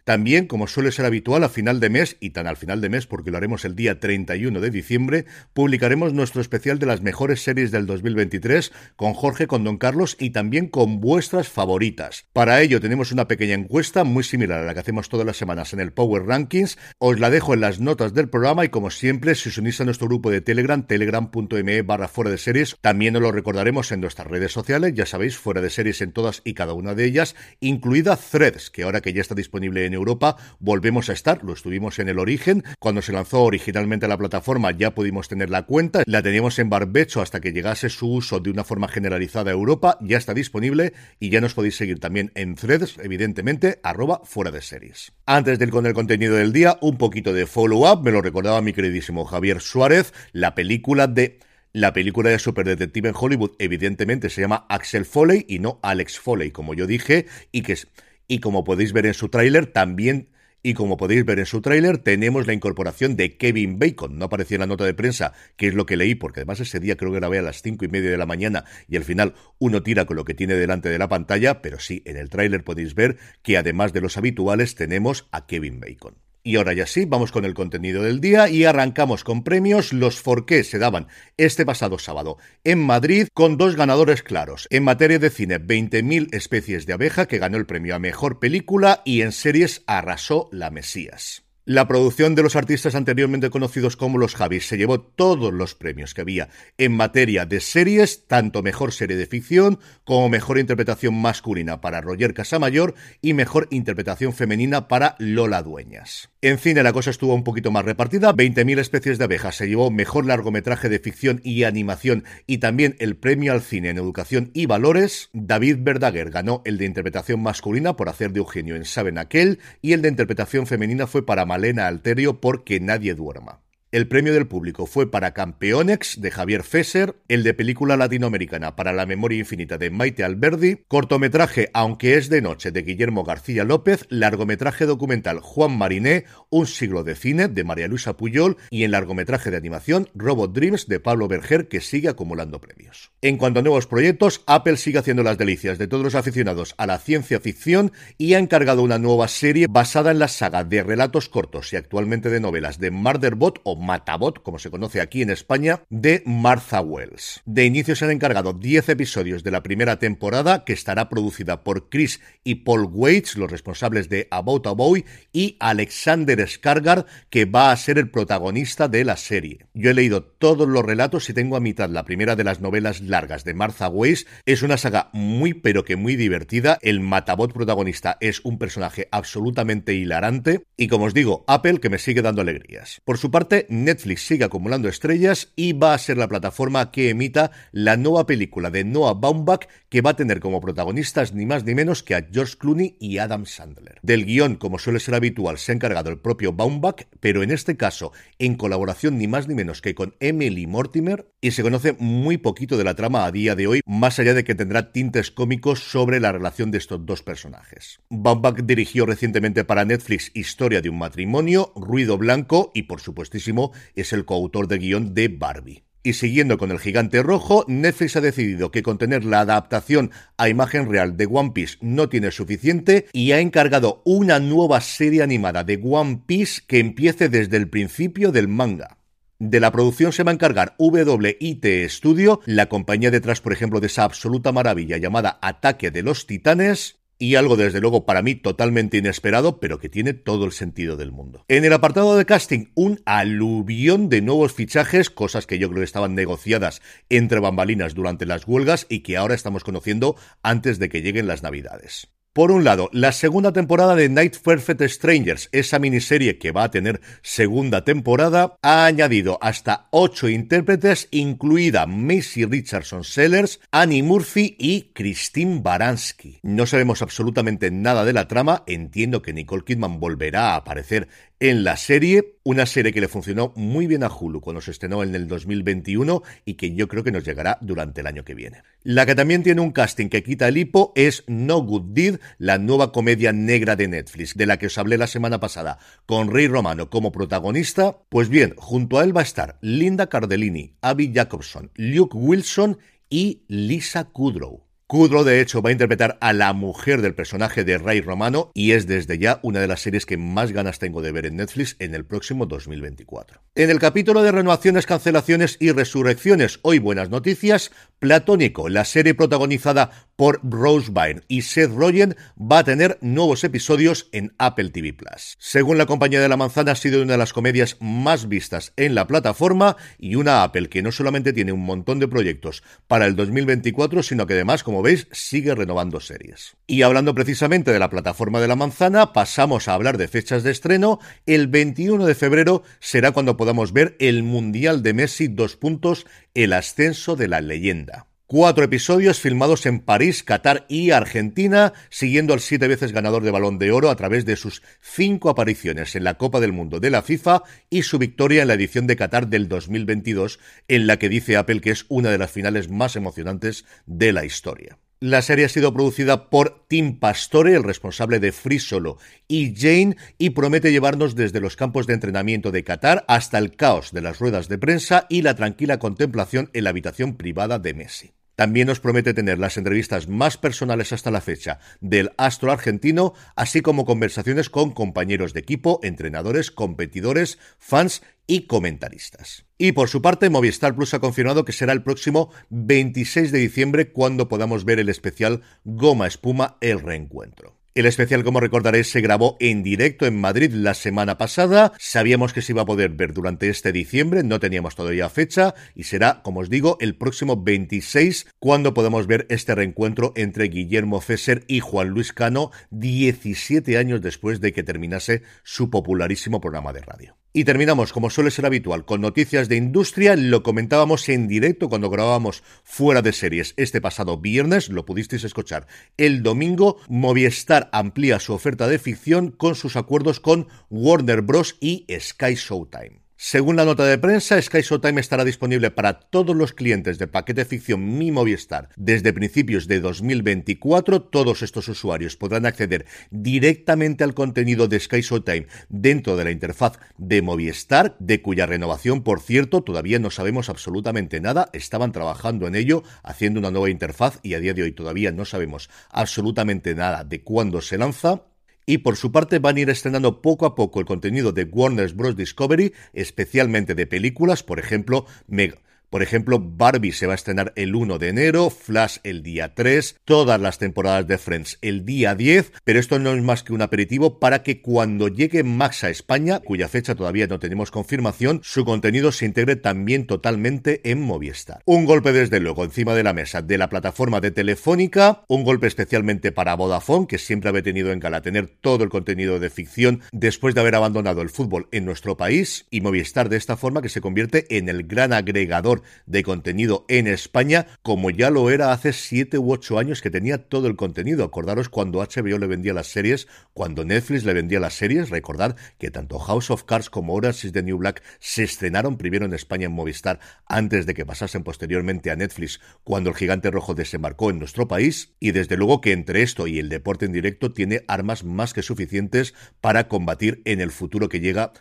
También, 0.03 0.47
como 0.47 0.67
suele 0.67 0.91
ser 0.91 1.05
habitual, 1.05 1.43
a 1.43 1.49
final 1.49 1.79
de 1.79 1.89
mes, 1.89 2.17
y 2.19 2.31
tan 2.31 2.47
al 2.47 2.57
final 2.57 2.81
de 2.81 2.89
mes 2.89 3.07
porque 3.07 3.31
lo 3.31 3.37
haremos 3.37 3.65
el 3.65 3.75
día 3.75 3.99
31 3.99 4.59
de 4.59 4.69
diciembre, 4.69 5.25
publicaremos 5.53 6.13
nuestro 6.13 6.41
especial 6.41 6.79
de 6.79 6.85
las 6.85 7.01
mejores 7.01 7.43
series 7.43 7.71
del 7.71 7.85
2023 7.85 8.71
con 8.95 9.13
Jorge, 9.13 9.47
con 9.47 9.63
Don 9.63 9.77
Carlos 9.77 10.17
y 10.19 10.31
también 10.31 10.67
con 10.67 11.01
vuestras 11.01 11.49
favoritas. 11.49 12.25
Para 12.33 12.61
ello 12.61 12.79
tenemos 12.79 13.11
una 13.11 13.27
pequeña 13.27 13.53
encuesta 13.53 14.03
muy 14.03 14.23
similar 14.23 14.59
a 14.59 14.65
la 14.65 14.73
que 14.73 14.79
hacemos 14.79 15.09
todas 15.09 15.25
las 15.25 15.37
semanas 15.37 15.73
en 15.73 15.79
el 15.79 15.93
Power 15.93 16.25
Rankings. 16.25 16.77
Os 16.97 17.19
la 17.19 17.29
dejo 17.29 17.53
en 17.53 17.61
las 17.61 17.79
notas 17.79 18.13
del 18.13 18.29
programa 18.29 18.65
y 18.65 18.69
como 18.69 18.89
siempre, 18.89 19.35
si 19.35 19.49
os 19.49 19.57
unís 19.57 19.79
a 19.81 19.85
nuestro 19.85 20.07
grupo 20.07 20.31
de 20.31 20.41
Telegram, 20.41 20.85
telegram.me 20.85 21.81
barra 21.81 22.07
fuera 22.07 22.31
de 22.31 22.37
series, 22.37 22.77
también 22.81 23.15
os 23.15 23.21
lo 23.21 23.31
recordaremos 23.31 23.91
en 23.91 24.01
nuestras 24.01 24.27
redes 24.27 24.51
sociales, 24.51 24.93
ya 24.93 25.05
sabéis, 25.05 25.37
fuera 25.37 25.61
de 25.61 25.69
series 25.69 26.01
en 26.01 26.11
todas 26.11 26.41
y 26.43 26.53
cada 26.53 26.73
una 26.73 26.95
de 26.95 27.05
ellas, 27.05 27.35
incluida 27.59 28.17
Threads, 28.17 28.69
que 28.69 28.83
ahora 28.83 29.01
que 29.01 29.13
ya 29.13 29.21
está 29.21 29.35
disponible 29.35 29.85
en 29.85 29.90
Europa 29.93 30.37
volvemos 30.59 31.09
a 31.09 31.13
estar, 31.13 31.43
lo 31.43 31.53
estuvimos 31.53 31.99
en 31.99 32.09
el 32.09 32.19
origen, 32.19 32.63
cuando 32.79 33.01
se 33.01 33.11
lanzó 33.11 33.41
originalmente 33.43 34.07
la 34.07 34.17
plataforma 34.17 34.71
ya 34.71 34.91
pudimos 34.91 35.27
tener 35.27 35.49
la 35.49 35.63
cuenta, 35.63 36.03
la 36.05 36.21
teníamos 36.21 36.59
en 36.59 36.69
barbecho 36.69 37.21
hasta 37.21 37.39
que 37.39 37.53
llegase 37.53 37.89
su 37.89 38.11
uso 38.11 38.39
de 38.39 38.51
una 38.51 38.63
forma 38.63 38.87
generalizada 38.87 39.51
a 39.51 39.53
Europa, 39.53 39.97
ya 40.01 40.17
está 40.17 40.33
disponible 40.33 40.93
y 41.19 41.29
ya 41.29 41.41
nos 41.41 41.53
podéis 41.53 41.75
seguir 41.75 41.99
también 41.99 42.31
en 42.35 42.55
threads, 42.55 42.97
evidentemente, 43.01 43.79
arroba 43.83 44.21
fuera 44.23 44.51
de 44.51 44.61
series. 44.61 45.13
Antes 45.25 45.59
del 45.59 45.71
con 45.71 45.85
el 45.85 45.93
contenido 45.93 46.35
del 46.35 46.53
día, 46.53 46.77
un 46.81 46.97
poquito 46.97 47.33
de 47.33 47.47
follow-up, 47.47 48.03
me 48.03 48.11
lo 48.11 48.21
recordaba 48.21 48.61
mi 48.61 48.73
queridísimo 48.73 49.25
Javier 49.25 49.61
Suárez, 49.61 50.13
la 50.33 50.53
película 50.55 51.07
de... 51.07 51.39
La 51.73 51.93
película 51.93 52.29
de 52.29 52.37
Superdetective 52.37 53.07
en 53.07 53.15
Hollywood 53.17 53.51
evidentemente 53.57 54.29
se 54.29 54.41
llama 54.41 54.65
Axel 54.67 55.05
Foley 55.05 55.45
y 55.47 55.59
no 55.59 55.79
Alex 55.81 56.19
Foley, 56.19 56.51
como 56.51 56.73
yo 56.73 56.85
dije, 56.85 57.27
y 57.53 57.61
que 57.61 57.71
es 57.71 57.87
y 58.31 58.39
como 58.39 58.63
podéis 58.63 58.93
ver 58.93 59.05
en 59.07 59.13
su 59.13 59.27
tráiler, 59.27 59.65
también 59.65 60.29
y 60.63 60.73
como 60.73 60.95
podéis 60.95 61.25
ver 61.25 61.39
en 61.39 61.45
su 61.45 61.59
tráiler, 61.59 61.97
tenemos 61.97 62.47
la 62.47 62.53
incorporación 62.53 63.17
de 63.17 63.35
Kevin 63.35 63.77
Bacon. 63.77 64.17
No 64.17 64.23
apareció 64.23 64.55
en 64.55 64.61
la 64.61 64.67
nota 64.67 64.85
de 64.85 64.93
prensa, 64.93 65.33
que 65.57 65.67
es 65.67 65.73
lo 65.73 65.85
que 65.85 65.97
leí, 65.97 66.15
porque 66.15 66.39
además 66.39 66.61
ese 66.61 66.79
día 66.79 66.95
creo 66.95 67.11
que 67.11 67.17
grabé 67.17 67.39
a 67.39 67.41
las 67.41 67.61
cinco 67.61 67.83
y 67.83 67.89
media 67.89 68.09
de 68.09 68.17
la 68.17 68.25
mañana 68.25 68.63
y 68.87 68.95
al 68.95 69.03
final 69.03 69.33
uno 69.59 69.83
tira 69.83 70.05
con 70.05 70.15
lo 70.15 70.23
que 70.23 70.33
tiene 70.33 70.53
delante 70.53 70.87
de 70.87 70.97
la 70.97 71.09
pantalla, 71.09 71.61
pero 71.61 71.77
sí, 71.79 72.03
en 72.05 72.15
el 72.15 72.29
tráiler 72.29 72.63
podéis 72.63 72.95
ver 72.95 73.17
que 73.41 73.57
además 73.57 73.91
de 73.91 73.99
los 73.99 74.15
habituales 74.15 74.75
tenemos 74.75 75.27
a 75.33 75.45
Kevin 75.45 75.81
Bacon. 75.81 76.15
Y 76.43 76.55
ahora 76.55 76.73
ya 76.73 76.87
sí, 76.87 77.05
vamos 77.05 77.31
con 77.31 77.45
el 77.45 77.53
contenido 77.53 78.01
del 78.01 78.19
día 78.19 78.49
y 78.49 78.65
arrancamos 78.65 79.23
con 79.23 79.43
premios. 79.43 79.93
Los 79.93 80.19
Forqué 80.19 80.63
se 80.63 80.79
daban 80.79 81.07
este 81.37 81.65
pasado 81.65 81.99
sábado 81.99 82.37
en 82.63 82.79
Madrid 82.79 83.27
con 83.33 83.57
dos 83.57 83.75
ganadores 83.75 84.23
claros. 84.23 84.67
En 84.71 84.83
materia 84.83 85.19
de 85.19 85.29
cine, 85.29 85.59
20.000 85.59 86.33
especies 86.33 86.85
de 86.85 86.93
abeja 86.93 87.27
que 87.27 87.37
ganó 87.37 87.57
el 87.57 87.67
premio 87.67 87.95
a 87.95 87.99
mejor 87.99 88.39
película 88.39 89.01
y 89.05 89.21
en 89.21 89.31
series 89.31 89.83
arrasó 89.85 90.49
La 90.51 90.71
Mesías. 90.71 91.43
La 91.65 91.87
producción 91.87 92.33
de 92.33 92.41
los 92.41 92.55
artistas 92.55 92.95
anteriormente 92.95 93.51
conocidos 93.51 93.95
como 93.95 94.17
los 94.17 94.33
Javis 94.33 94.67
se 94.67 94.77
llevó 94.77 94.99
todos 94.99 95.53
los 95.53 95.75
premios 95.75 96.15
que 96.15 96.21
había 96.21 96.49
en 96.79 96.91
materia 96.91 97.45
de 97.45 97.59
series, 97.59 98.25
tanto 98.25 98.63
mejor 98.63 98.91
serie 98.93 99.15
de 99.15 99.27
ficción 99.27 99.77
como 100.03 100.27
mejor 100.27 100.57
interpretación 100.57 101.13
masculina 101.13 101.79
para 101.79 102.01
Roger 102.01 102.33
Casamayor 102.33 102.95
y 103.21 103.35
mejor 103.35 103.67
interpretación 103.69 104.33
femenina 104.33 104.87
para 104.87 105.15
Lola 105.19 105.61
Dueñas. 105.61 106.31
En 106.41 106.57
cine 106.57 106.81
la 106.81 106.93
cosa 106.93 107.11
estuvo 107.11 107.35
un 107.35 107.43
poquito 107.43 107.69
más 107.69 107.85
repartida, 107.85 108.33
20.000 108.33 108.79
especies 108.79 109.19
de 109.19 109.25
abejas 109.25 109.55
se 109.55 109.67
llevó 109.67 109.91
mejor 109.91 110.25
largometraje 110.25 110.89
de 110.89 110.97
ficción 110.97 111.41
y 111.43 111.63
animación 111.65 112.23
y 112.47 112.57
también 112.57 112.95
el 112.97 113.17
premio 113.17 113.53
al 113.53 113.61
cine 113.61 113.89
en 113.89 113.99
educación 113.99 114.49
y 114.55 114.65
valores. 114.65 115.29
David 115.33 115.77
Verdaguer 115.81 116.31
ganó 116.31 116.63
el 116.65 116.79
de 116.79 116.85
interpretación 116.85 117.43
masculina 117.43 117.95
por 117.95 118.09
hacer 118.09 118.31
de 118.31 118.39
Eugenio 118.39 118.75
en 118.75 118.85
Saben 118.85 119.19
Aquel 119.19 119.59
y 119.83 119.93
el 119.93 120.01
de 120.01 120.09
interpretación 120.09 120.65
femenina 120.65 121.05
fue 121.05 121.23
para 121.23 121.45
Malena 121.51 121.87
Alterio 121.87 122.39
porque 122.39 122.79
nadie 122.79 123.13
duerma. 123.13 123.59
El 123.91 124.07
premio 124.07 124.33
del 124.33 124.47
público 124.47 124.85
fue 124.85 125.11
para 125.11 125.33
Campeonex 125.33 126.21
de 126.21 126.31
Javier 126.31 126.63
Fesser, 126.63 127.17
el 127.27 127.43
de 127.43 127.53
película 127.53 127.97
latinoamericana 127.97 128.77
para 128.77 128.93
La 128.93 129.05
memoria 129.05 129.39
infinita 129.39 129.77
de 129.77 129.89
Maite 129.89 130.23
Alberdi, 130.23 130.85
cortometraje 130.87 131.69
Aunque 131.73 132.15
es 132.15 132.29
de 132.29 132.41
noche 132.41 132.71
de 132.71 132.83
Guillermo 132.83 133.25
García 133.25 133.65
López, 133.65 134.05
largometraje 134.07 134.85
documental 134.85 135.41
Juan 135.41 135.77
Mariné, 135.77 136.23
Un 136.49 136.67
siglo 136.67 137.03
de 137.03 137.15
cine 137.15 137.49
de 137.49 137.65
María 137.65 137.89
Luisa 137.89 138.15
Puyol 138.15 138.55
y 138.69 138.85
en 138.85 138.91
largometraje 138.91 139.51
de 139.51 139.57
animación 139.57 140.07
Robot 140.15 140.53
Dreams 140.53 140.87
de 140.87 141.01
Pablo 141.01 141.27
Berger 141.27 141.67
que 141.67 141.81
sigue 141.81 142.07
acumulando 142.07 142.61
premios. 142.61 143.11
En 143.21 143.35
cuanto 143.35 143.59
a 143.59 143.63
nuevos 143.63 143.87
proyectos, 143.87 144.41
Apple 144.47 144.77
sigue 144.77 144.99
haciendo 144.99 145.21
las 145.21 145.37
delicias 145.37 145.77
de 145.77 145.89
todos 145.89 146.05
los 146.05 146.15
aficionados 146.15 146.75
a 146.77 146.87
la 146.87 146.97
ciencia 146.97 147.41
ficción 147.41 147.91
y 148.17 148.35
ha 148.35 148.39
encargado 148.39 148.83
una 148.83 148.99
nueva 148.99 149.27
serie 149.27 149.67
basada 149.69 150.11
en 150.11 150.19
la 150.19 150.29
saga 150.29 150.63
de 150.63 150.81
relatos 150.81 151.27
cortos 151.27 151.73
y 151.73 151.75
actualmente 151.75 152.29
de 152.29 152.39
novelas 152.39 152.79
de 152.79 152.91
Murderbot 152.91 153.59
o 153.65 153.80
Matabot, 153.81 154.41
como 154.41 154.59
se 154.59 154.71
conoce 154.71 155.01
aquí 155.01 155.21
en 155.21 155.29
España, 155.29 155.83
de 155.89 156.23
Martha 156.25 156.81
Wells. 156.81 157.41
De 157.45 157.65
inicio 157.65 157.95
se 157.95 158.05
han 158.05 158.11
encargado 158.11 158.53
10 158.53 158.89
episodios 158.89 159.43
de 159.43 159.51
la 159.51 159.63
primera 159.63 159.99
temporada, 159.99 160.63
que 160.63 160.73
estará 160.73 161.09
producida 161.09 161.63
por 161.63 161.89
Chris 161.89 162.21
y 162.43 162.55
Paul 162.55 162.87
Waits, 162.91 163.37
los 163.37 163.51
responsables 163.51 164.07
de 164.09 164.27
About 164.31 164.67
a 164.67 164.71
Boy, 164.71 165.05
y 165.33 165.57
Alexander 165.59 166.47
Skargar, 166.47 167.05
que 167.29 167.45
va 167.45 167.71
a 167.71 167.77
ser 167.77 167.97
el 167.97 168.09
protagonista 168.09 168.87
de 168.87 169.03
la 169.03 169.17
serie. 169.17 169.65
Yo 169.73 169.89
he 169.89 169.93
leído 169.93 170.23
todos 170.23 170.67
los 170.67 170.85
relatos 170.85 171.29
y 171.29 171.33
tengo 171.33 171.55
a 171.55 171.59
mitad 171.59 171.89
la 171.89 172.05
primera 172.05 172.35
de 172.35 172.43
las 172.43 172.61
novelas 172.61 173.01
largas 173.01 173.43
de 173.43 173.53
Martha 173.53 173.89
Weiss. 173.89 174.27
Es 174.45 174.61
una 174.61 174.77
saga 174.77 175.09
muy 175.13 175.53
pero 175.53 175.83
que 175.83 175.95
muy 175.95 176.15
divertida. 176.15 176.77
El 176.81 176.99
Matabot 176.99 177.53
protagonista 177.53 178.17
es 178.19 178.41
un 178.43 178.57
personaje 178.57 179.07
absolutamente 179.11 179.93
hilarante 179.93 180.63
y 180.77 180.87
como 180.87 181.05
os 181.05 181.13
digo, 181.13 181.43
Apple 181.47 181.79
que 181.79 181.89
me 181.89 181.97
sigue 181.97 182.21
dando 182.21 182.41
alegrías. 182.41 183.01
Por 183.05 183.17
su 183.17 183.31
parte, 183.31 183.65
Netflix 183.71 184.27
sigue 184.27 184.43
acumulando 184.43 184.89
estrellas 184.89 185.53
y 185.55 185.71
va 185.71 185.93
a 185.93 185.97
ser 185.97 186.17
la 186.17 186.27
plataforma 186.27 186.91
que 186.91 187.09
emita 187.09 187.51
la 187.71 187.95
nueva 187.95 188.25
película 188.25 188.69
de 188.69 188.83
Noah 188.83 189.13
Baumbach 189.13 189.67
que 189.87 190.01
va 190.01 190.11
a 190.11 190.15
tener 190.15 190.41
como 190.41 190.59
protagonistas 190.59 191.33
ni 191.33 191.45
más 191.45 191.63
ni 191.63 191.73
menos 191.73 192.03
que 192.03 192.15
a 192.15 192.27
George 192.29 192.55
Clooney 192.57 192.97
y 192.99 193.17
Adam 193.19 193.45
Sandler. 193.45 193.99
Del 194.01 194.25
guion, 194.25 194.55
como 194.55 194.77
suele 194.77 194.99
ser 194.99 195.15
habitual, 195.15 195.57
se 195.57 195.71
ha 195.71 195.75
encargado 195.75 196.09
el 196.09 196.19
propio 196.19 196.51
Baumbach, 196.51 197.07
pero 197.21 197.43
en 197.43 197.51
este 197.51 197.77
caso 197.77 198.11
en 198.39 198.55
colaboración 198.55 199.17
ni 199.17 199.27
más 199.27 199.47
ni 199.47 199.55
menos 199.55 199.81
que 199.81 199.95
con 199.95 200.15
Emily 200.19 200.67
Mortimer 200.67 201.31
y 201.39 201.51
se 201.51 201.63
conoce 201.63 201.93
muy 201.93 202.37
poquito 202.37 202.77
de 202.77 202.83
la 202.83 202.95
trama 202.95 203.25
a 203.25 203.31
día 203.31 203.55
de 203.55 203.67
hoy, 203.67 203.81
más 203.85 204.19
allá 204.19 204.33
de 204.33 204.43
que 204.43 204.53
tendrá 204.53 204.91
tintes 204.91 205.31
cómicos 205.31 205.91
sobre 205.91 206.19
la 206.19 206.33
relación 206.33 206.71
de 206.71 206.77
estos 206.77 207.05
dos 207.05 207.23
personajes. 207.23 208.01
Baumbach 208.09 208.61
dirigió 208.63 209.05
recientemente 209.05 209.63
para 209.63 209.85
Netflix 209.85 210.29
Historia 210.33 210.81
de 210.81 210.89
un 210.89 210.97
matrimonio, 210.97 211.71
Ruido 211.75 212.17
Blanco 212.17 212.71
y 212.73 212.83
por 212.83 212.99
supuestísimo 212.99 213.60
es 213.95 214.13
el 214.13 214.25
coautor 214.25 214.67
de 214.67 214.77
guion 214.79 215.13
de 215.13 215.27
Barbie. 215.27 215.83
Y 216.03 216.13
siguiendo 216.13 216.57
con 216.57 216.71
el 216.71 216.79
gigante 216.79 217.21
rojo, 217.21 217.63
Netflix 217.67 218.15
ha 218.15 218.21
decidido 218.21 218.71
que 218.71 218.81
contener 218.81 219.23
la 219.23 219.41
adaptación 219.41 220.09
a 220.35 220.49
imagen 220.49 220.89
real 220.89 221.15
de 221.15 221.27
One 221.27 221.51
Piece 221.51 221.77
no 221.81 222.09
tiene 222.09 222.31
suficiente 222.31 223.05
y 223.13 223.33
ha 223.33 223.39
encargado 223.39 224.01
una 224.03 224.39
nueva 224.39 224.81
serie 224.81 225.21
animada 225.21 225.63
de 225.63 225.79
One 225.83 226.23
Piece 226.25 226.61
que 226.65 226.79
empiece 226.79 227.29
desde 227.29 227.57
el 227.57 227.69
principio 227.69 228.31
del 228.31 228.47
manga. 228.47 228.97
De 229.37 229.59
la 229.59 229.71
producción 229.71 230.11
se 230.11 230.23
va 230.23 230.31
a 230.31 230.35
encargar 230.35 230.75
WIT 230.77 231.65
Studio, 231.87 232.41
la 232.45 232.67
compañía 232.67 233.09
detrás, 233.09 233.41
por 233.41 233.53
ejemplo, 233.53 233.79
de 233.79 233.87
esa 233.87 234.03
absoluta 234.03 234.51
maravilla 234.51 234.97
llamada 234.97 235.39
Ataque 235.41 235.89
de 235.89 236.03
los 236.03 236.27
Titanes, 236.27 237.00
y 237.21 237.35
algo 237.35 237.55
desde 237.55 237.81
luego 237.81 238.03
para 238.03 238.23
mí 238.23 238.33
totalmente 238.33 238.97
inesperado, 238.97 239.59
pero 239.59 239.77
que 239.77 239.89
tiene 239.89 240.15
todo 240.15 240.43
el 240.43 240.53
sentido 240.53 240.97
del 240.97 241.11
mundo. 241.11 241.45
En 241.49 241.63
el 241.65 241.71
apartado 241.71 242.17
de 242.17 242.25
casting, 242.25 242.71
un 242.73 242.99
aluvión 243.05 244.09
de 244.09 244.21
nuevos 244.21 244.53
fichajes, 244.53 245.11
cosas 245.11 245.45
que 245.45 245.59
yo 245.59 245.69
creo 245.69 245.81
que 245.81 245.85
estaban 245.85 246.15
negociadas 246.15 246.81
entre 247.09 247.39
bambalinas 247.39 247.93
durante 247.93 248.25
las 248.25 248.47
huelgas 248.47 248.87
y 248.89 249.01
que 249.01 249.17
ahora 249.17 249.35
estamos 249.35 249.63
conociendo 249.63 250.15
antes 250.41 250.79
de 250.79 250.89
que 250.89 251.03
lleguen 251.03 251.27
las 251.27 251.43
navidades. 251.43 252.11
Por 252.33 252.53
un 252.53 252.63
lado, 252.63 252.89
la 252.93 253.11
segunda 253.11 253.51
temporada 253.51 253.93
de 253.93 254.07
Night 254.07 254.37
Perfect 254.37 254.81
Strangers, 254.83 255.49
esa 255.51 255.79
miniserie 255.79 256.37
que 256.37 256.53
va 256.53 256.63
a 256.63 256.71
tener 256.71 257.01
segunda 257.21 257.83
temporada, 257.83 258.55
ha 258.61 258.85
añadido 258.85 259.37
hasta 259.41 259.89
ocho 259.91 260.29
intérpretes, 260.29 261.09
incluida 261.11 261.85
Macy 261.87 262.45
Richardson 262.45 263.03
Sellers, 263.03 263.59
Annie 263.69 264.01
Murphy 264.01 264.55
y 264.57 264.93
Christine 264.93 265.59
Baranski. 265.59 266.39
No 266.41 266.65
sabemos 266.67 267.01
absolutamente 267.01 267.69
nada 267.69 268.05
de 268.05 268.13
la 268.13 268.29
trama, 268.29 268.63
entiendo 268.65 269.21
que 269.21 269.33
Nicole 269.33 269.65
Kidman 269.65 269.99
volverá 269.99 270.51
a 270.51 270.55
aparecer 270.55 271.09
en 271.41 271.63
la 271.63 271.75
serie, 271.75 272.37
una 272.43 272.67
serie 272.67 272.93
que 272.93 273.01
le 273.01 273.07
funcionó 273.07 273.51
muy 273.55 273.87
bien 273.87 274.03
a 274.03 274.15
Hulu 274.15 274.41
cuando 274.41 274.61
se 274.61 274.69
estrenó 274.69 275.01
en 275.01 275.15
el 275.15 275.27
2021 275.27 276.21
y 276.45 276.53
que 276.53 276.75
yo 276.75 276.87
creo 276.87 277.03
que 277.03 277.11
nos 277.11 277.25
llegará 277.25 277.57
durante 277.61 278.01
el 278.01 278.07
año 278.07 278.23
que 278.23 278.35
viene. 278.35 278.61
La 278.83 279.07
que 279.07 279.15
también 279.15 279.41
tiene 279.41 279.59
un 279.59 279.71
casting 279.71 280.09
que 280.09 280.21
quita 280.21 280.47
el 280.47 280.57
hipo 280.57 280.93
es 280.95 281.23
No 281.25 281.57
Good 281.63 281.93
Deed, 281.93 282.19
la 282.37 282.59
nueva 282.59 282.91
comedia 282.91 283.33
negra 283.33 283.75
de 283.75 283.87
Netflix, 283.87 284.35
de 284.35 284.45
la 284.45 284.57
que 284.57 284.67
os 284.67 284.77
hablé 284.77 284.99
la 284.99 285.07
semana 285.07 285.39
pasada, 285.39 285.79
con 286.05 286.31
Rey 286.31 286.47
Romano 286.47 286.91
como 286.91 287.11
protagonista. 287.11 287.97
Pues 288.09 288.29
bien, 288.29 288.53
junto 288.55 288.99
a 288.99 289.03
él 289.03 289.17
va 289.17 289.21
a 289.21 289.23
estar 289.23 289.57
Linda 289.61 290.09
Cardellini, 290.09 290.75
Abby 290.81 291.11
Jacobson, 291.11 291.71
Luke 291.73 292.15
Wilson 292.15 292.77
y 293.09 293.45
Lisa 293.47 294.03
Kudrow. 294.03 294.70
Kudrow, 294.91 295.23
de 295.23 295.39
hecho, 295.39 295.61
va 295.61 295.69
a 295.69 295.71
interpretar 295.71 296.17
a 296.19 296.33
la 296.33 296.51
mujer 296.51 297.01
del 297.01 297.15
personaje 297.15 297.63
de 297.63 297.77
Ray 297.77 298.01
Romano 298.01 298.51
y 298.53 298.73
es 298.73 298.87
desde 298.87 299.17
ya 299.17 299.39
una 299.41 299.61
de 299.61 299.67
las 299.69 299.79
series 299.79 300.05
que 300.05 300.17
más 300.17 300.51
ganas 300.51 300.79
tengo 300.79 301.01
de 301.01 301.13
ver 301.13 301.27
en 301.27 301.37
Netflix 301.37 301.77
en 301.79 301.95
el 301.95 302.03
próximo 302.03 302.45
2024. 302.45 303.41
En 303.55 303.69
el 303.69 303.79
capítulo 303.79 304.21
de 304.21 304.33
renovaciones, 304.33 304.85
cancelaciones 304.85 305.55
y 305.61 305.71
resurrecciones, 305.71 306.59
hoy 306.63 306.79
buenas 306.79 307.09
noticias, 307.09 307.71
Platónico, 307.99 308.67
la 308.67 308.83
serie 308.83 309.13
protagonizada 309.13 309.91
por 310.15 310.39
Rose 310.43 310.91
Byrne 310.91 311.21
y 311.27 311.43
Seth 311.43 311.71
Rogen, 311.71 312.15
va 312.35 312.59
a 312.59 312.63
tener 312.63 312.97
nuevos 313.01 313.43
episodios 313.43 314.09
en 314.11 314.33
Apple 314.39 314.71
TV 314.71 314.91
Plus. 314.91 315.37
Según 315.39 315.77
la 315.77 315.85
compañía 315.85 316.19
de 316.19 316.27
la 316.27 316.35
manzana, 316.35 316.71
ha 316.71 316.75
sido 316.75 317.03
una 317.03 317.11
de 317.11 317.17
las 317.19 317.31
comedias 317.31 317.77
más 317.79 318.27
vistas 318.27 318.73
en 318.75 318.95
la 318.95 319.05
plataforma 319.05 319.77
y 319.99 320.15
una 320.15 320.41
Apple 320.41 320.67
que 320.69 320.81
no 320.81 320.91
solamente 320.91 321.31
tiene 321.31 321.51
un 321.51 321.63
montón 321.63 321.99
de 321.99 322.07
proyectos 322.07 322.63
para 322.87 323.05
el 323.05 323.15
2024, 323.15 324.01
sino 324.01 324.25
que 324.25 324.33
además, 324.33 324.63
veis, 324.81 325.07
sigue 325.11 325.55
renovando 325.55 325.99
series. 325.99 326.55
Y 326.67 326.81
hablando 326.81 327.15
precisamente 327.15 327.71
de 327.71 327.79
la 327.79 327.89
plataforma 327.89 328.39
de 328.39 328.47
la 328.47 328.55
manzana, 328.55 329.13
pasamos 329.13 329.67
a 329.67 329.73
hablar 329.73 329.97
de 329.97 330.07
fechas 330.07 330.43
de 330.43 330.51
estreno. 330.51 330.99
El 331.25 331.47
21 331.47 332.05
de 332.05 332.15
febrero 332.15 332.63
será 332.79 333.11
cuando 333.11 333.37
podamos 333.37 333.73
ver 333.73 333.95
el 333.99 334.23
Mundial 334.23 334.83
de 334.83 334.93
Messi 334.93 335.27
dos 335.27 335.55
puntos, 335.57 336.05
el 336.33 336.53
ascenso 336.53 337.15
de 337.15 337.27
la 337.27 337.41
leyenda. 337.41 338.10
Cuatro 338.31 338.63
episodios 338.63 339.19
filmados 339.19 339.65
en 339.65 339.81
París, 339.81 340.23
Qatar 340.23 340.65
y 340.69 340.91
Argentina, 340.91 341.73
siguiendo 341.89 342.33
al 342.33 342.39
siete 342.39 342.69
veces 342.69 342.93
ganador 342.93 343.23
de 343.23 343.31
balón 343.31 343.59
de 343.59 343.73
oro 343.73 343.89
a 343.89 343.97
través 343.97 344.23
de 344.23 344.37
sus 344.37 344.63
cinco 344.79 345.29
apariciones 345.29 345.97
en 345.97 346.05
la 346.05 346.13
Copa 346.13 346.39
del 346.39 346.53
Mundo 346.53 346.79
de 346.79 346.91
la 346.91 347.01
FIFA 347.01 347.43
y 347.69 347.81
su 347.81 347.99
victoria 347.99 348.43
en 348.43 348.47
la 348.47 348.53
edición 348.53 348.87
de 348.87 348.95
Qatar 348.95 349.27
del 349.27 349.49
2022, 349.49 350.39
en 350.69 350.87
la 350.87 350.97
que 350.97 351.09
dice 351.09 351.35
Apple 351.35 351.59
que 351.59 351.71
es 351.71 351.85
una 351.89 352.09
de 352.09 352.19
las 352.19 352.31
finales 352.31 352.69
más 352.69 352.95
emocionantes 352.95 353.65
de 353.85 354.13
la 354.13 354.23
historia. 354.23 354.77
La 355.01 355.21
serie 355.21 355.43
ha 355.43 355.49
sido 355.49 355.73
producida 355.73 356.29
por 356.29 356.67
Tim 356.69 356.99
Pastore, 356.99 357.55
el 357.55 357.63
responsable 357.63 358.21
de 358.21 358.31
Free 358.31 358.59
Solo, 358.59 358.97
y 359.27 359.53
Jane, 359.57 359.97
y 360.17 360.29
promete 360.29 360.71
llevarnos 360.71 361.15
desde 361.15 361.41
los 361.41 361.57
campos 361.57 361.85
de 361.85 361.95
entrenamiento 361.95 362.51
de 362.51 362.63
Qatar 362.63 363.03
hasta 363.09 363.39
el 363.39 363.57
caos 363.57 363.91
de 363.91 363.99
las 363.99 364.19
ruedas 364.19 364.47
de 364.47 364.57
prensa 364.57 365.05
y 365.09 365.21
la 365.21 365.35
tranquila 365.35 365.79
contemplación 365.79 366.49
en 366.53 366.63
la 366.63 366.69
habitación 366.69 367.17
privada 367.17 367.59
de 367.59 367.73
Messi. 367.73 368.13
También 368.35 368.67
nos 368.67 368.79
promete 368.79 369.13
tener 369.13 369.39
las 369.39 369.57
entrevistas 369.57 370.07
más 370.07 370.37
personales 370.37 370.93
hasta 370.93 371.11
la 371.11 371.21
fecha 371.21 371.59
del 371.79 372.11
astro 372.17 372.51
argentino, 372.51 373.13
así 373.35 373.61
como 373.61 373.85
conversaciones 373.85 374.49
con 374.49 374.71
compañeros 374.71 375.33
de 375.33 375.41
equipo, 375.41 375.79
entrenadores, 375.83 376.51
competidores, 376.51 377.37
fans 377.59 378.01
y 378.27 378.47
comentaristas. 378.47 379.45
Y 379.57 379.73
por 379.73 379.89
su 379.89 380.01
parte, 380.01 380.29
Movistar 380.29 380.75
Plus 380.75 380.93
ha 380.93 380.99
confirmado 380.99 381.45
que 381.45 381.51
será 381.51 381.73
el 381.73 381.83
próximo 381.83 382.31
26 382.49 383.31
de 383.31 383.39
diciembre 383.39 383.91
cuando 383.91 384.27
podamos 384.27 384.65
ver 384.65 384.79
el 384.79 384.89
especial 384.89 385.41
Goma 385.65 386.07
Espuma 386.07 386.57
El 386.61 386.79
Reencuentro. 386.79 387.60
El 387.73 387.85
especial, 387.85 388.25
como 388.25 388.41
recordaréis, 388.41 388.91
se 388.91 388.99
grabó 388.99 389.37
en 389.39 389.63
directo 389.63 390.05
en 390.05 390.19
Madrid 390.19 390.51
la 390.51 390.73
semana 390.73 391.17
pasada. 391.17 391.71
Sabíamos 391.79 392.33
que 392.33 392.41
se 392.41 392.51
iba 392.51 392.63
a 392.63 392.65
poder 392.65 392.89
ver 392.89 393.13
durante 393.13 393.47
este 393.47 393.71
diciembre, 393.71 394.23
no 394.23 394.41
teníamos 394.41 394.75
todavía 394.75 395.09
fecha 395.09 395.55
y 395.73 395.85
será, 395.85 396.21
como 396.21 396.41
os 396.41 396.49
digo, 396.49 396.75
el 396.81 396.97
próximo 396.97 397.41
26 397.41 398.27
cuando 398.39 398.73
podamos 398.73 399.07
ver 399.07 399.25
este 399.29 399.55
reencuentro 399.55 400.11
entre 400.17 400.49
Guillermo 400.49 400.99
Fesser 400.99 401.45
y 401.47 401.61
Juan 401.61 401.87
Luis 401.87 402.11
Cano 402.11 402.51
17 402.71 403.77
años 403.77 404.01
después 404.01 404.41
de 404.41 404.51
que 404.51 404.63
terminase 404.63 405.23
su 405.43 405.69
popularísimo 405.69 406.41
programa 406.41 406.73
de 406.73 406.81
radio. 406.81 407.20
Y 407.33 407.45
terminamos, 407.45 407.93
como 407.93 408.09
suele 408.09 408.29
ser 408.29 408.45
habitual, 408.45 408.83
con 408.83 408.99
noticias 408.99 409.47
de 409.47 409.55
industria. 409.55 410.17
Lo 410.17 410.43
comentábamos 410.43 411.07
en 411.07 411.29
directo 411.29 411.69
cuando 411.69 411.89
grabábamos 411.89 412.43
fuera 412.65 413.01
de 413.01 413.13
series 413.13 413.53
este 413.55 413.79
pasado 413.79 414.17
viernes, 414.17 414.67
lo 414.67 414.85
pudisteis 414.85 415.23
escuchar. 415.23 415.65
El 415.95 416.23
domingo, 416.23 416.77
Movistar 416.89 417.69
amplía 417.71 418.19
su 418.19 418.33
oferta 418.33 418.67
de 418.67 418.79
ficción 418.79 419.31
con 419.31 419.55
sus 419.55 419.77
acuerdos 419.77 420.19
con 420.19 420.49
Warner 420.69 421.21
Bros. 421.21 421.55
y 421.61 421.85
Sky 421.97 422.35
Showtime. 422.35 423.01
Según 423.23 423.55
la 423.55 423.65
nota 423.65 423.85
de 423.85 423.99
prensa, 423.99 424.41
Sky 424.41 424.61
Showtime 424.61 424.99
estará 424.99 425.23
disponible 425.23 425.69
para 425.69 425.99
todos 425.99 426.35
los 426.35 426.53
clientes 426.53 426.97
de 426.97 427.05
paquete 427.05 427.45
ficción 427.45 427.99
Mi 427.99 428.11
Movistar 428.11 428.69
desde 428.77 429.13
principios 429.13 429.67
de 429.67 429.79
2024. 429.79 431.03
Todos 431.03 431.43
estos 431.43 431.67
usuarios 431.67 432.17
podrán 432.17 432.47
acceder 432.47 432.87
directamente 433.11 434.03
al 434.03 434.15
contenido 434.15 434.67
de 434.67 434.79
Sky 434.79 435.01
Showtime 435.01 435.45
dentro 435.69 436.17
de 436.17 436.23
la 436.23 436.31
interfaz 436.31 436.79
de 436.97 437.21
Movistar, 437.21 437.95
de 437.99 438.23
cuya 438.23 438.47
renovación, 438.47 439.03
por 439.03 439.21
cierto, 439.21 439.61
todavía 439.61 439.99
no 439.99 440.09
sabemos 440.09 440.49
absolutamente 440.49 441.21
nada. 441.21 441.49
Estaban 441.53 441.91
trabajando 441.91 442.47
en 442.47 442.55
ello, 442.55 442.81
haciendo 443.03 443.39
una 443.39 443.51
nueva 443.51 443.69
interfaz 443.69 444.19
y 444.23 444.33
a 444.33 444.39
día 444.39 444.55
de 444.55 444.63
hoy 444.63 444.71
todavía 444.71 445.11
no 445.11 445.25
sabemos 445.25 445.69
absolutamente 445.91 446.73
nada 446.73 447.03
de 447.03 447.21
cuándo 447.21 447.61
se 447.61 447.77
lanza. 447.77 448.30
Y 448.71 448.77
por 448.77 448.95
su 448.95 449.11
parte 449.11 449.39
van 449.39 449.57
a 449.57 449.59
ir 449.59 449.69
estrenando 449.69 450.21
poco 450.21 450.45
a 450.45 450.55
poco 450.55 450.79
el 450.79 450.85
contenido 450.85 451.33
de 451.33 451.43
Warner 451.43 451.93
Bros. 451.93 452.15
Discovery, 452.15 452.73
especialmente 452.93 453.75
de 453.75 453.85
películas, 453.85 454.43
por 454.43 454.59
ejemplo, 454.59 455.05
Mega 455.27 455.57
por 455.91 456.01
ejemplo, 456.01 456.39
Barbie 456.39 456.93
se 456.93 457.05
va 457.05 457.11
a 457.11 457.15
estrenar 457.15 457.51
el 457.57 457.75
1 457.75 457.99
de 457.99 458.07
enero, 458.07 458.49
Flash 458.49 458.99
el 459.03 459.23
día 459.23 459.53
3, 459.53 459.97
todas 460.05 460.39
las 460.39 460.57
temporadas 460.57 461.05
de 461.05 461.17
Friends 461.17 461.59
el 461.61 461.85
día 461.85 462.15
10, 462.15 462.53
pero 462.63 462.79
esto 462.79 462.97
no 462.97 463.11
es 463.13 463.21
más 463.21 463.43
que 463.43 463.51
un 463.51 463.61
aperitivo 463.61 464.17
para 464.17 464.41
que 464.41 464.61
cuando 464.61 465.09
llegue 465.09 465.43
Max 465.43 465.83
a 465.83 465.89
España, 465.89 466.39
cuya 466.39 466.69
fecha 466.69 466.95
todavía 466.95 467.27
no 467.27 467.39
tenemos 467.39 467.71
confirmación, 467.71 468.39
su 468.41 468.63
contenido 468.63 469.11
se 469.11 469.25
integre 469.25 469.57
también 469.57 470.07
totalmente 470.07 470.79
en 470.89 471.01
Movistar. 471.01 471.61
Un 471.65 471.83
golpe 471.83 472.13
desde 472.13 472.39
luego 472.39 472.63
encima 472.63 472.95
de 472.95 473.03
la 473.03 473.11
mesa 473.11 473.41
de 473.41 473.57
la 473.57 473.67
plataforma 473.67 474.21
de 474.21 474.31
Telefónica, 474.31 475.25
un 475.27 475.43
golpe 475.43 475.67
especialmente 475.67 476.31
para 476.31 476.55
Vodafone, 476.55 477.07
que 477.07 477.17
siempre 477.17 477.49
había 477.49 477.63
tenido 477.63 477.91
en 477.91 477.99
gala 477.99 478.21
tener 478.21 478.47
todo 478.47 478.85
el 478.85 478.89
contenido 478.89 479.41
de 479.41 479.49
ficción 479.49 479.99
después 480.13 480.55
de 480.55 480.61
haber 480.61 480.75
abandonado 480.75 481.21
el 481.21 481.29
fútbol 481.29 481.67
en 481.73 481.83
nuestro 481.83 482.15
país, 482.15 482.65
y 482.71 482.79
Movistar 482.79 483.27
de 483.27 483.35
esta 483.35 483.57
forma 483.57 483.81
que 483.81 483.89
se 483.89 483.99
convierte 483.99 484.57
en 484.57 484.69
el 484.69 484.83
gran 484.83 485.11
agregador 485.11 485.80
de 486.05 486.23
contenido 486.23 486.85
en 486.87 487.07
España, 487.07 487.67
como 487.81 488.09
ya 488.09 488.29
lo 488.29 488.49
era 488.49 488.71
hace 488.71 488.93
7 488.93 489.37
u 489.37 489.51
8 489.51 489.79
años 489.79 490.01
que 490.01 490.09
tenía 490.09 490.49
todo 490.49 490.67
el 490.67 490.75
contenido. 490.75 491.23
Acordaros 491.23 491.69
cuando 491.69 491.99
HBO 491.99 492.37
le 492.37 492.47
vendía 492.47 492.73
las 492.73 492.87
series, 492.87 493.27
cuando 493.53 493.85
Netflix 493.85 494.23
le 494.23 494.33
vendía 494.33 494.59
las 494.59 494.73
series, 494.73 495.09
recordad 495.09 495.55
que 495.77 495.91
tanto 495.91 496.19
House 496.19 496.51
of 496.51 496.63
Cards 496.63 496.89
como 496.89 497.13
Orange 497.13 497.51
the 497.51 497.63
New 497.63 497.77
Black 497.77 498.03
se 498.19 498.43
estrenaron 498.43 498.97
primero 498.97 499.25
en 499.25 499.33
España 499.33 499.65
en 499.65 499.71
Movistar 499.73 500.19
antes 500.45 500.85
de 500.85 500.93
que 500.93 501.05
pasasen 501.05 501.43
posteriormente 501.43 502.11
a 502.11 502.15
Netflix 502.15 502.59
cuando 502.83 503.09
el 503.09 503.15
gigante 503.15 503.51
rojo 503.51 503.73
desembarcó 503.73 504.29
en 504.29 504.39
nuestro 504.39 504.67
país 504.67 505.13
y 505.19 505.31
desde 505.31 505.57
luego 505.57 505.81
que 505.81 505.91
entre 505.91 506.21
esto 506.21 506.47
y 506.47 506.59
el 506.59 506.69
deporte 506.69 507.05
en 507.05 507.11
directo 507.11 507.53
tiene 507.53 507.83
armas 507.87 508.23
más 508.23 508.53
que 508.53 508.61
suficientes 508.61 509.33
para 509.59 509.87
combatir 509.87 510.41
en 510.45 510.61
el 510.61 510.71
futuro 510.71 511.09
que 511.09 511.19
llega 511.19 511.53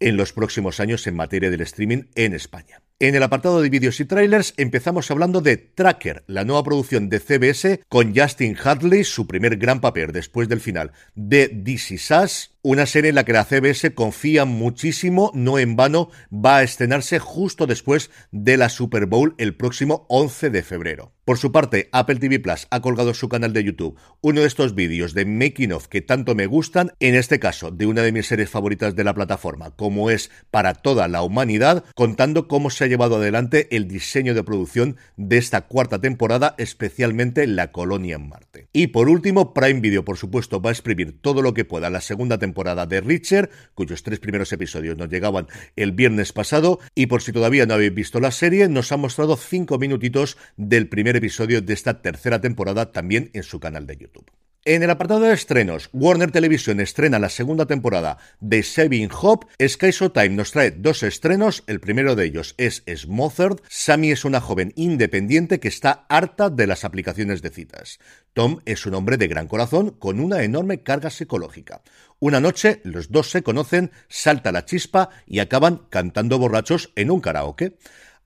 en 0.00 0.16
los 0.16 0.32
próximos 0.32 0.80
años 0.80 1.06
en 1.06 1.16
materia 1.16 1.50
del 1.50 1.60
streaming 1.60 2.04
en 2.14 2.34
España. 2.34 2.82
En 3.02 3.14
el 3.14 3.22
apartado 3.22 3.62
de 3.62 3.70
vídeos 3.70 3.98
y 4.00 4.04
trailers 4.04 4.52
empezamos 4.58 5.10
hablando 5.10 5.40
de 5.40 5.56
Tracker, 5.56 6.22
la 6.26 6.44
nueva 6.44 6.62
producción 6.62 7.08
de 7.08 7.18
CBS 7.18 7.80
con 7.88 8.14
Justin 8.14 8.54
Hadley, 8.62 9.04
su 9.04 9.26
primer 9.26 9.56
gran 9.56 9.80
papel 9.80 10.12
después 10.12 10.50
del 10.50 10.60
final 10.60 10.92
de 11.14 11.48
DC 11.48 11.96
Sass, 11.96 12.50
una 12.60 12.84
serie 12.84 13.08
en 13.08 13.14
la 13.14 13.24
que 13.24 13.32
la 13.32 13.46
CBS 13.46 13.94
confía 13.94 14.44
muchísimo, 14.44 15.30
no 15.32 15.58
en 15.58 15.76
vano, 15.76 16.10
va 16.30 16.58
a 16.58 16.62
estrenarse 16.62 17.18
justo 17.18 17.66
después 17.66 18.10
de 18.32 18.58
la 18.58 18.68
Super 18.68 19.06
Bowl 19.06 19.34
el 19.38 19.56
próximo 19.56 20.04
11 20.10 20.50
de 20.50 20.62
febrero. 20.62 21.14
Por 21.24 21.38
su 21.38 21.52
parte, 21.52 21.88
Apple 21.92 22.16
TV 22.16 22.38
Plus 22.40 22.66
ha 22.70 22.80
colgado 22.80 23.14
su 23.14 23.28
canal 23.28 23.52
de 23.54 23.64
YouTube 23.64 23.96
uno 24.20 24.42
de 24.42 24.46
estos 24.46 24.74
vídeos 24.74 25.14
de 25.14 25.24
making 25.24 25.72
of 25.72 25.86
que 25.86 26.02
tanto 26.02 26.34
me 26.34 26.46
gustan, 26.46 26.92
en 27.00 27.14
este 27.14 27.38
caso 27.38 27.70
de 27.70 27.86
una 27.86 28.02
de 28.02 28.12
mis 28.12 28.26
series 28.26 28.50
favoritas 28.50 28.94
de 28.94 29.04
la 29.04 29.14
plataforma, 29.14 29.70
como 29.70 30.10
es 30.10 30.30
Para 30.50 30.74
toda 30.74 31.08
la 31.08 31.22
humanidad, 31.22 31.84
contando 31.94 32.46
cómo 32.48 32.68
se 32.68 32.89
llevado 32.90 33.16
adelante 33.16 33.74
el 33.74 33.88
diseño 33.88 34.34
de 34.34 34.44
producción 34.44 34.96
de 35.16 35.38
esta 35.38 35.62
cuarta 35.62 36.00
temporada, 36.00 36.54
especialmente 36.58 37.46
La 37.46 37.72
Colonia 37.72 38.16
en 38.16 38.28
Marte. 38.28 38.68
Y 38.74 38.88
por 38.88 39.08
último, 39.08 39.54
Prime 39.54 39.80
Video, 39.80 40.04
por 40.04 40.18
supuesto, 40.18 40.60
va 40.60 40.68
a 40.68 40.72
exprimir 40.72 41.18
todo 41.22 41.40
lo 41.40 41.54
que 41.54 41.64
pueda 41.64 41.88
la 41.88 42.02
segunda 42.02 42.36
temporada 42.36 42.84
de 42.84 43.00
Richard, 43.00 43.48
cuyos 43.74 44.02
tres 44.02 44.20
primeros 44.20 44.52
episodios 44.52 44.98
nos 44.98 45.08
llegaban 45.08 45.46
el 45.76 45.92
viernes 45.92 46.32
pasado, 46.32 46.80
y 46.94 47.06
por 47.06 47.22
si 47.22 47.32
todavía 47.32 47.64
no 47.64 47.74
habéis 47.74 47.94
visto 47.94 48.20
la 48.20 48.30
serie, 48.30 48.68
nos 48.68 48.92
ha 48.92 48.98
mostrado 48.98 49.36
cinco 49.36 49.78
minutitos 49.78 50.36
del 50.56 50.88
primer 50.88 51.16
episodio 51.16 51.62
de 51.62 51.72
esta 51.72 52.02
tercera 52.02 52.40
temporada 52.40 52.92
también 52.92 53.30
en 53.32 53.42
su 53.42 53.60
canal 53.60 53.86
de 53.86 53.96
YouTube. 53.96 54.30
En 54.66 54.82
el 54.82 54.90
apartado 54.90 55.20
de 55.20 55.32
estrenos, 55.32 55.88
Warner 55.94 56.32
Television 56.32 56.80
estrena 56.80 57.18
la 57.18 57.30
segunda 57.30 57.64
temporada 57.64 58.18
de 58.40 58.62
Saving 58.62 59.08
Hope. 59.10 59.46
Sky 59.66 59.90
Showtime 59.90 60.36
nos 60.36 60.52
trae 60.52 60.70
dos 60.70 61.02
estrenos. 61.02 61.64
El 61.66 61.80
primero 61.80 62.14
de 62.14 62.26
ellos 62.26 62.54
es 62.58 62.82
Smothered. 62.94 63.62
Sammy 63.70 64.10
es 64.10 64.26
una 64.26 64.42
joven 64.42 64.74
independiente 64.76 65.60
que 65.60 65.68
está 65.68 66.04
harta 66.10 66.50
de 66.50 66.66
las 66.66 66.84
aplicaciones 66.84 67.40
de 67.40 67.48
citas. 67.48 68.00
Tom 68.34 68.58
es 68.66 68.84
un 68.84 68.92
hombre 68.92 69.16
de 69.16 69.28
gran 69.28 69.48
corazón 69.48 69.92
con 69.92 70.20
una 70.20 70.42
enorme 70.42 70.82
carga 70.82 71.08
psicológica. 71.08 71.80
Una 72.18 72.38
noche 72.38 72.82
los 72.84 73.10
dos 73.10 73.30
se 73.30 73.42
conocen, 73.42 73.92
salta 74.08 74.52
la 74.52 74.66
chispa 74.66 75.08
y 75.26 75.38
acaban 75.38 75.86
cantando 75.88 76.38
borrachos 76.38 76.92
en 76.96 77.10
un 77.10 77.22
karaoke 77.22 77.78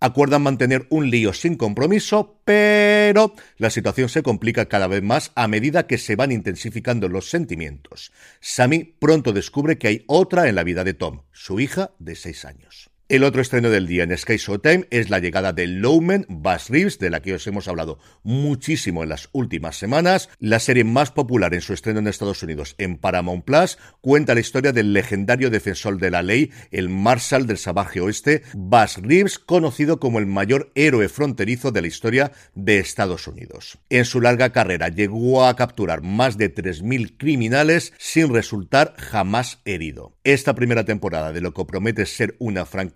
acuerdan 0.04 0.42
mantener 0.42 0.87
un 0.90 1.11
lío 1.11 1.32
sin 1.32 1.56
compromiso, 1.56 2.40
pero 2.44 3.34
la 3.56 3.70
situación 3.70 4.08
se 4.08 4.23
complica 4.23 4.66
cada 4.66 4.87
vez 4.87 5.02
más 5.02 5.32
a 5.34 5.49
medida 5.49 5.87
que 5.87 5.99
se 5.99 6.14
van 6.14 6.30
intensificando 6.30 7.08
los 7.08 7.30
sentimientos. 7.30 8.12
Sammy 8.40 8.84
pronto 8.84 9.32
descubre 9.32 9.78
que 9.78 9.88
hay 9.88 10.04
otra 10.06 10.49
en 10.49 10.56
la 10.56 10.64
vida 10.64 10.84
de 10.84 10.94
Tom, 10.94 11.23
su 11.32 11.58
hija 11.58 11.92
de 11.99 12.16
seis 12.16 12.44
años. 12.44 12.93
El 13.11 13.23
otro 13.23 13.42
estreno 13.42 13.68
del 13.68 13.87
día 13.87 14.04
en 14.04 14.16
Sky 14.16 14.38
Showtime 14.38 14.87
es 14.88 15.11
la 15.11 15.18
llegada 15.18 15.52
de 15.52 15.66
Lowman 15.66 16.25
Bass 16.26 16.70
Reeves, 16.70 16.99
de 16.99 17.11
la 17.11 17.20
que 17.20 17.34
os 17.34 17.46
hemos 17.46 17.68
hablado 17.68 17.99
muchísimo 18.23 19.02
en 19.02 19.11
las 19.11 19.28
últimas 19.32 19.76
semanas. 19.76 20.30
La 20.38 20.58
serie 20.58 20.84
más 20.84 21.11
popular 21.11 21.52
en 21.52 21.61
su 21.61 21.75
estreno 21.75 21.99
en 21.99 22.06
Estados 22.06 22.42
Unidos 22.42 22.75
en 22.78 22.96
Paramount 22.96 23.44
Plus 23.44 23.76
cuenta 24.00 24.32
la 24.32 24.40
historia 24.40 24.73
del 24.73 24.94
legendario 24.94 25.50
defensor 25.50 25.99
de 25.99 26.11
la 26.11 26.23
ley, 26.23 26.50
el 26.70 26.88
Marshal 26.88 27.46
del 27.46 27.58
Salvaje 27.58 28.00
Oeste, 28.00 28.42
Bass 28.54 28.96
Reeves, 28.96 29.38
conocido 29.38 30.00
como 30.00 30.18
el 30.18 30.25
mayor 30.25 30.73
héroe 30.75 31.11
fronterizo 31.11 31.73
de 31.73 31.82
la 31.82 31.88
historia 31.88 32.32
de 32.54 32.78
Estados 32.78 33.28
Unidos. 33.28 33.76
En 33.90 34.06
su 34.06 34.23
larga 34.23 34.50
carrera 34.50 34.88
llegó 34.88 35.44
a 35.44 35.56
capturar 35.56 36.00
más 36.00 36.38
de 36.38 36.54
3.000 36.54 37.18
criminales 37.18 37.92
sin 37.99 38.32
resultar 38.32 38.94
jamás 38.96 39.61
herido. 39.66 40.16
Esta 40.25 40.54
primera 40.54 40.87
temporada 40.87 41.34
de 41.34 41.42
lo 41.42 41.52
que 41.52 41.66
promete 41.66 42.06
ser 42.06 42.34
una 42.38 42.64
franquicia 42.64 42.93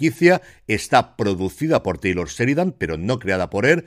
está 0.66 1.16
producida 1.16 1.82
por 1.82 1.98
Taylor 1.98 2.28
Sheridan, 2.28 2.72
pero 2.72 2.96
no 2.96 3.18
creada 3.18 3.50
por 3.50 3.66
él, 3.66 3.84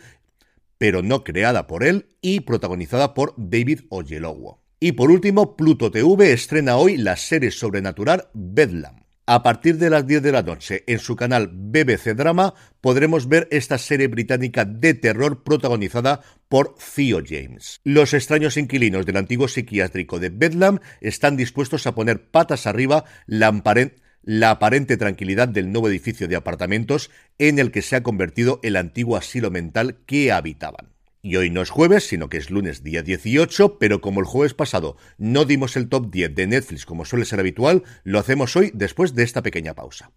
pero 0.78 1.02
no 1.02 1.24
creada 1.24 1.68
por 1.68 1.84
él 1.84 2.08
y 2.22 2.42
protagonizada 2.42 3.14
por 3.14 3.34
David 3.38 3.82
Oyelowo. 3.90 4.62
Y 4.80 4.94
por 4.94 5.12
último, 5.12 5.56
Pluto 5.56 5.92
TV 5.92 6.34
estrena 6.34 6.78
hoy 6.78 6.98
la 6.98 7.16
serie 7.16 7.52
sobrenatural 7.52 8.30
Bedlam. 8.34 9.02
A 9.28 9.44
partir 9.44 9.78
de 9.78 9.90
las 9.90 10.08
10 10.08 10.24
de 10.24 10.32
la 10.32 10.42
noche 10.42 10.84
en 10.88 10.98
su 11.00 11.16
canal 11.16 11.48
BBC 11.54 12.16
Drama 12.16 12.56
podremos 12.82 13.30
ver 13.30 13.48
esta 13.52 13.78
serie 13.78 14.08
británica 14.08 14.66
de 14.66 14.96
terror 14.96 15.44
protagonizada 15.44 16.22
por 16.50 16.76
Theo 16.96 17.22
James. 17.26 17.80
Los 17.84 18.14
extraños 18.14 18.58
inquilinos 18.58 19.06
del 19.06 19.18
antiguo 19.18 19.48
psiquiátrico 19.48 20.20
de 20.20 20.32
Bedlam 20.32 20.80
están 21.00 21.38
dispuestos 21.38 21.86
a 21.88 21.94
poner 21.94 22.30
patas 22.30 22.68
arriba 22.68 23.06
la, 23.28 23.48
la 24.24 24.52
aparente 24.52 24.98
tranquilidad 24.98 25.48
del 25.48 25.72
nuevo 25.72 25.90
edificio 25.90 26.28
de 26.28 26.36
apartamentos 26.36 27.10
en 27.38 27.60
el 27.60 27.72
que 27.72 27.82
se 27.82 27.96
ha 27.96 28.04
convertido 28.04 28.60
el 28.64 28.76
antiguo 28.76 29.18
asilo 29.18 29.52
mental 29.52 30.00
que 30.06 30.32
habitaban. 30.32 30.94
Y 31.24 31.36
hoy 31.36 31.52
no 31.52 31.62
es 31.62 31.70
jueves, 31.70 32.08
sino 32.08 32.30
que 32.30 32.38
es 32.38 32.50
lunes 32.50 32.84
día 32.84 33.04
18, 33.04 33.78
pero 33.78 34.02
como 34.02 34.20
el 34.20 34.26
jueves 34.26 34.56
pasado 34.56 34.98
no 35.18 35.46
dimos 35.46 35.76
el 35.78 35.88
top 35.88 36.10
10 36.10 36.34
de 36.34 36.48
Netflix 36.48 36.86
como 36.86 37.06
suele 37.06 37.26
ser 37.26 37.40
habitual, 37.40 37.84
lo 38.04 38.18
hacemos 38.18 38.56
hoy 38.56 38.72
después 38.74 39.14
de 39.14 39.24
esta 39.24 39.44
pequeña 39.44 39.76
pausa. 39.76 40.12